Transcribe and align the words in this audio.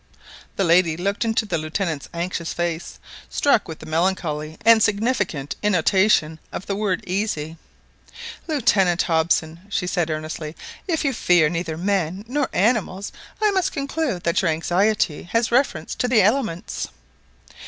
The 0.55 0.63
lady 0.63 0.97
looked 0.97 1.23
into 1.23 1.45
the 1.45 1.59
Lieutenant's 1.59 2.09
anxious 2.11 2.53
face, 2.55 2.97
struck 3.29 3.67
with 3.67 3.77
the 3.77 3.85
melancholy 3.85 4.57
and 4.65 4.81
significant 4.81 5.55
intonation 5.61 6.39
of 6.51 6.65
the 6.65 6.75
word 6.75 7.03
easy. 7.05 7.57
"Lieutenant 8.47 9.03
Hobson," 9.03 9.59
she 9.69 9.85
said 9.85 10.09
earnestly, 10.09 10.55
"if 10.87 11.05
you 11.05 11.13
fear 11.13 11.49
neither 11.49 11.77
men 11.77 12.25
nor 12.27 12.49
animals, 12.51 13.11
I 13.43 13.51
must 13.51 13.73
conclude 13.73 14.23
that 14.23 14.41
your 14.41 14.49
anxiety 14.49 15.21
has 15.33 15.51
reference 15.51 15.93
to 15.93 16.07
the 16.07 16.23
elements." 16.23 16.87